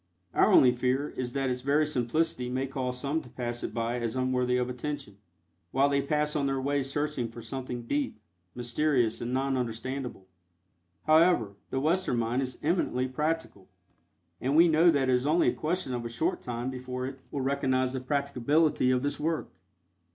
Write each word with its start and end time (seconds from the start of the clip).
Our 0.33 0.47
only 0.51 0.71
fear 0.71 1.09
is 1.09 1.33
that 1.33 1.51
its 1.51 1.61
very 1.61 1.85
simplicity 1.85 2.49
may 2.49 2.65
cause 2.65 2.99
some 2.99 3.21
to 3.21 3.29
pass 3.29 3.61
it 3.61 3.71
by 3.71 3.99
as 3.99 4.15
unworthy 4.15 4.57
of 4.57 4.67
attention, 4.67 5.19
while 5.69 5.89
they 5.89 6.01
pass 6.01 6.35
on 6.35 6.47
their 6.47 6.59
way 6.59 6.81
searching 6.81 7.27
for 7.27 7.43
something 7.43 7.83
"deep," 7.83 8.19
mysterious 8.55 9.21
and 9.21 9.31
non 9.31 9.55
understandable. 9.55 10.27
However, 11.05 11.53
the 11.69 11.79
Western 11.79 12.17
mind 12.17 12.41
is 12.41 12.57
eminently 12.63 13.07
practical, 13.07 13.69
and 14.41 14.55
we 14.55 14.67
know 14.67 14.89
that 14.89 15.07
it 15.07 15.13
is 15.13 15.27
only 15.27 15.49
a 15.49 15.53
question 15.53 15.93
of 15.93 16.03
a 16.03 16.09
short 16.09 16.41
time 16.41 16.71
before 16.71 17.05
it 17.05 17.19
will 17.29 17.41
recognize 17.41 17.93
the 17.93 17.99
practicability 18.01 18.89
of 18.89 19.03
this 19.03 19.19
work. 19.19 19.51